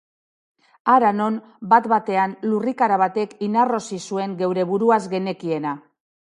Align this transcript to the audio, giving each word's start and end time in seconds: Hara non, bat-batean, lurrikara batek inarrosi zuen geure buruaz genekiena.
Hara 0.93 1.11
non, 1.17 1.35
bat-batean, 1.73 2.33
lurrikara 2.53 2.97
batek 3.03 3.37
inarrosi 3.49 4.01
zuen 4.07 4.35
geure 4.41 4.67
buruaz 4.73 5.01
genekiena. 5.15 5.77